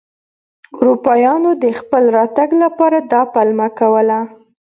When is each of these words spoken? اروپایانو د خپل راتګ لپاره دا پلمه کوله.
اروپایانو 0.79 1.51
د 1.63 1.65
خپل 1.79 2.03
راتګ 2.17 2.49
لپاره 2.63 2.97
دا 3.11 3.21
پلمه 3.33 3.67
کوله. 3.79 4.19